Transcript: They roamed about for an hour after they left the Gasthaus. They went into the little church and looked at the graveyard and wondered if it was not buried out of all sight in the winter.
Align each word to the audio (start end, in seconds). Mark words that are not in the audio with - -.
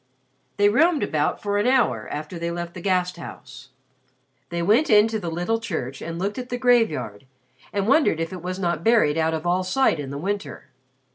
They 0.57 0.67
roamed 0.67 1.03
about 1.03 1.43
for 1.43 1.59
an 1.59 1.67
hour 1.67 2.07
after 2.09 2.39
they 2.39 2.49
left 2.49 2.73
the 2.73 2.81
Gasthaus. 2.81 3.69
They 4.49 4.63
went 4.63 4.89
into 4.89 5.19
the 5.19 5.29
little 5.29 5.59
church 5.59 6.01
and 6.01 6.17
looked 6.17 6.39
at 6.39 6.49
the 6.49 6.57
graveyard 6.57 7.27
and 7.71 7.87
wondered 7.87 8.19
if 8.19 8.33
it 8.33 8.41
was 8.41 8.57
not 8.57 8.83
buried 8.83 9.19
out 9.19 9.35
of 9.35 9.45
all 9.45 9.63
sight 9.63 9.99
in 9.99 10.09
the 10.09 10.17
winter. 10.17 10.69